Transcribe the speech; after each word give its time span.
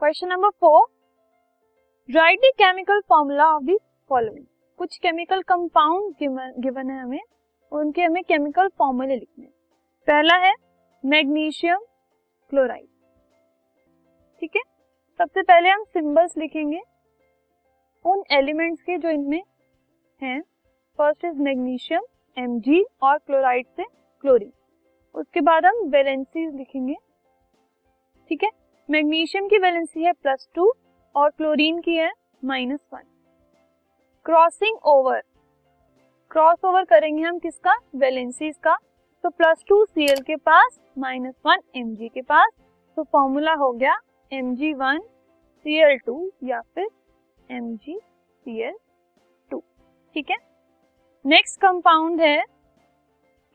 Question 0.00 0.28
number 0.28 0.50
four 0.60 0.84
write 2.08 2.38
the 2.40 2.50
chemical 2.58 3.00
formula 3.08 3.46
of 3.46 3.64
the 3.64 3.76
following 4.10 4.44
कुछ 4.78 4.96
chemical 4.98 5.40
compound 5.42 6.14
given 6.62 6.90
है 6.90 7.00
हमें 7.00 7.20
उनके 7.72 8.02
हमें 8.02 8.22
केमिकल 8.24 8.68
फॉर्मूले 8.78 9.16
लिखने 9.16 9.46
पहला 10.08 10.36
है 10.44 10.52
मैग्नीशियम 11.04 11.84
क्लोराइड 12.52 12.86
ठीक 14.42 14.56
है? 14.56 14.62
सबसे 15.20 15.42
पहले 15.42 15.68
हम 15.68 15.84
सिंबल्स 15.84 16.36
लिखेंगे। 16.36 16.80
उन 18.04 18.22
एलिमेंट्स 18.32 18.82
के 18.82 18.96
जो 18.98 19.08
इनमें 19.08 19.42
हैं 20.22 20.40
फ़र्स्ट 20.98 21.24
इज़ 21.24 21.42
मैग्नीशियम 21.42 22.04
एम 22.36 22.58
और 23.02 23.18
क्लोराइड 23.18 23.66
से 23.66 23.84
क्लोरीन 24.24 24.52
उसके 25.14 25.40
बाद 25.40 25.66
हम 25.66 25.84
वैलेंसीज 25.88 26.54
लिखेंगे। 26.54 26.94
ठीक 28.30 28.42
है? 28.44 28.50
मैग्नीशियम 28.90 29.46
की 29.48 29.58
वैलेंसी 29.58 30.04
है 30.04 30.12
प्लस 30.12 30.48
टू 30.54 30.64
और 31.14 31.28
क्लोरीन 31.30 31.78
की 31.80 31.94
है 31.96 32.10
minus 32.44 32.80
one. 32.92 33.02
Crossing 34.26 34.78
over. 34.84 35.20
Cross 36.30 36.64
over 36.64 36.84
करेंगे 36.84 37.22
हम 37.22 37.38
किसका? 37.38 37.74
वैलेंसीज 37.96 38.56
का। 38.58 38.74
तो 39.24 39.30
प्लस 39.30 39.62
टू 39.68 39.84
सी 39.84 40.04
एल 40.04 40.22
के 40.22 40.36
पास, 40.36 40.80
माइनस 40.98 41.34
वन 41.46 41.60
एम 41.76 41.94
जी 41.96 42.08
के 42.08 42.22
पास। 42.22 42.50
तो 42.96 43.02
फॉर्मूला 43.02 43.52
हो 43.54 43.70
गया 43.72 43.94
M 44.32 44.54
G 44.54 44.72
one 44.72 44.98
C 45.66 45.78
L 45.82 45.96
two 45.98 46.30
या 46.44 46.60
फिर 46.74 46.88
M 47.50 47.74
G 47.76 47.98
C 47.98 48.60
L 48.62 48.74
two. 49.50 49.62
ठीक 50.14 50.30
है? 50.30 50.36
नेक्स्ट 51.24 51.60
कंपाउंड 51.60 52.20
है 52.20 52.42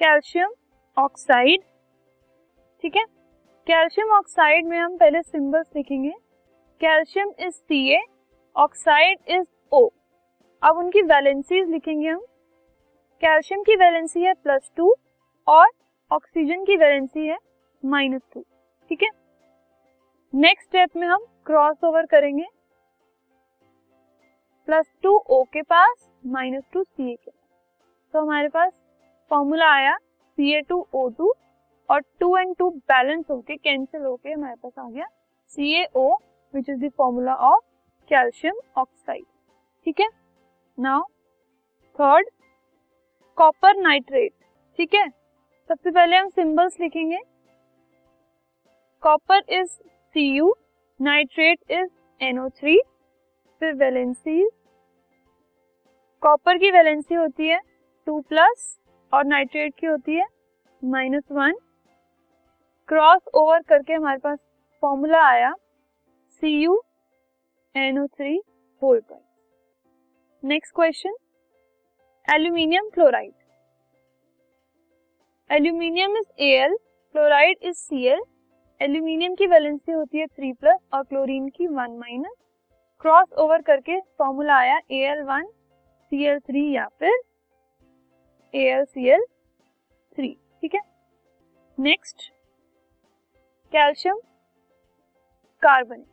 कैल्शियम 0.00 0.54
ऑक्साइड। 0.96 1.64
ठीक 2.82 2.96
है? 2.96 3.04
कैल्शियम 3.66 4.10
ऑक्साइड 4.12 4.66
में 4.66 4.76
हम 4.78 4.96
पहले 4.96 5.20
सिंबल्स 5.22 5.66
लिखेंगे। 5.76 6.10
Calcium 6.80 7.30
is 7.40 7.52
C 7.52 7.78
A, 7.90 8.00
oxide 8.56 9.18
is 9.28 9.44
O. 9.72 9.88
अब 10.62 10.78
उनकी 10.78 11.02
वैलेंसीज 11.02 11.68
लिखेंगे 11.68 12.08
हम। 12.08 12.18
कैल्शियम 13.22 13.62
की 13.62 13.76
वैलेंसी 13.76 14.22
है 14.22 14.34
प्लस 14.34 14.70
टू 14.76 14.94
और 15.46 15.68
ऑक्सीजन 16.10 16.64
की 16.64 16.76
वैलेंसी 16.76 17.26
है 17.26 17.38
माइनस 17.82 18.22
टू। 18.34 18.40
ठीक 18.90 19.02
है? 19.02 19.08
नेक्स्ट 20.32 20.68
स्टेप 20.68 20.96
में 20.96 21.06
हम 21.06 21.24
क्रॉस 21.46 21.84
ओवर 21.84 22.06
करेंगे। 22.06 22.46
प्लस 24.68 24.92
टू 25.02 25.16
ओ 25.28 25.42
के 25.44 25.62
पास, 25.62 26.10
माइनस 26.26 26.64
टू 26.72 26.82
सी 26.82 27.12
ए 27.12 27.14
के 27.14 27.30
तो 28.14 28.20
हमारे 28.20 28.48
पास 28.48 28.72
फॉर्मूला 29.30 29.72
आया, 29.72 29.96
C 29.96 30.54
A 30.54 30.60
two 30.60 30.86
O 30.94 31.08
two 31.08 31.32
और 31.90 32.00
टू 32.20 32.36
एंड 32.36 32.54
टू 32.58 32.70
बैलेंस 32.70 33.24
होके 33.30 33.56
कैंसिल 33.56 34.02
होके 34.02 34.32
हमारे 34.32 34.54
पास 34.62 34.72
आ 34.78 34.88
गया 34.88 35.06
C 35.58 35.72
A 35.74 35.86
O 35.96 36.12
which 36.54 36.70
is 36.70 36.78
the 36.80 36.90
formula 36.98 37.34
of 37.48 37.64
calcium 38.10 38.60
oxide 38.76 39.24
ठीक 39.86 40.00
है? 40.00 40.08
नाउ 40.78 41.02
थर्ड 41.98 42.28
कॉपर 43.38 43.76
नाइट्रेट 43.76 44.32
ठीक 44.78 44.94
है? 44.94 45.08
सबसे 45.70 45.90
पहले 45.90 46.16
हम 46.16 46.28
सिंबल्स 46.28 46.80
लिखेंगे। 46.80 47.18
Copper 49.02 49.42
is 49.50 49.68
C 49.70 50.28
U 50.36 50.54
nitrate 51.00 51.70
is 51.70 51.88
NO 52.20 52.48
three 52.48 52.80
फिर 53.62 53.74
वैलेंसी 53.74 54.44
कॉपर 56.22 56.58
की 56.58 56.70
वैलेंसी 56.70 57.14
होती 57.14 57.48
है 57.48 57.60
टू 58.06 58.20
प्लस 58.20 58.78
और 59.12 59.24
नाइट्रेट 59.24 59.74
की 59.78 59.86
होती 59.86 60.14
है 60.14 60.26
माइनस 60.82 61.22
वन 61.32 61.54
क्रॉस 62.88 63.20
ओवर 63.34 63.62
करके 63.62 63.92
हमारे 63.92 64.18
पास 64.18 64.38
फॉर्मूला 64.82 65.20
आया 65.26 65.52
C 66.42 66.48
U 66.62 66.80
NO 67.74 68.06
three 68.06 68.40
whole 68.82 69.00
next 70.42 70.74
question, 70.74 71.14
aluminium 72.28 72.88
chloride. 72.88 73.32
Aluminium 75.50 76.16
is 76.16 76.42
L, 76.42 76.76
chloride 77.14 77.56
is 77.62 77.76
C 77.76 78.04
L. 78.06 78.20
Aluminium 78.80 79.34
की 79.34 79.46
वैलेंसी 79.46 79.92
होती 79.92 80.18
है 80.18 80.26
थ्री 80.26 80.52
प्लस 80.52 80.78
और 80.94 81.02
क्लोरीन 81.04 81.48
की 81.48 81.66
वन 81.68 81.96
माइनस। 81.98 82.36
क्रॉस 83.00 83.32
ओवर 83.38 83.62
करके 83.62 84.00
फॉर्मूला 84.18 84.56
आया 84.56 84.78
A 84.90 85.00
L 85.12 85.22
one, 85.22 85.46
C 85.46 86.24
L 86.24 86.38
three 86.40 86.70
या 86.72 86.86
फिर 87.00 87.20
A 88.54 88.68
L 88.68 88.84
C 88.84 89.08
L 89.08 89.24
three. 90.16 90.36
ठीक 90.60 90.74
है? 90.74 90.80
Next 91.78 92.32
calcium 93.74 94.18
carbonate. 95.62 96.06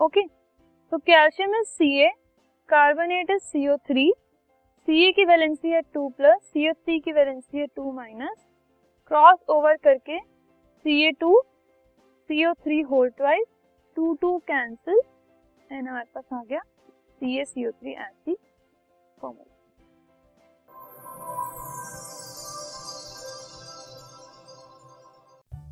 ओके? 0.00 0.22
तो 0.92 0.98
calcium 1.00 1.54
is 1.56 1.68
C 1.68 1.88
A 1.98 2.08
carbonate 2.68 3.30
is 3.30 3.42
CO 3.42 3.76
three 3.88 4.12
C 4.88 5.04
A 5.06 5.12
की 5.12 5.24
valency 5.24 5.70
है 5.70 5.80
two 5.94 6.08
plus 6.08 6.40
C 6.44 6.72
three 6.72 6.98
की 7.00 7.12
valency 7.12 7.58
है 7.58 7.66
two 7.76 7.92
minus 7.92 8.36
cross 9.10 9.38
over 9.50 9.76
करके 9.84 10.18
C 10.18 11.00
A 11.06 11.10
two 11.20 11.40
C 12.30 12.44
O 12.46 12.52
three 12.64 12.80
whole 12.90 13.08
twice 13.16 13.46
two 13.96 14.12
two 14.20 14.36
cancel 14.46 15.00
and 15.70 15.88
हमारे 15.88 16.06
पास 16.14 16.32
आ 16.32 16.42
गया 16.42 16.60
C 16.60 17.38
A 17.40 17.44
C 17.44 17.66
O 17.66 17.70
three 17.70 17.92
as 17.92 18.12
the 18.26 18.36
formula 19.18 19.49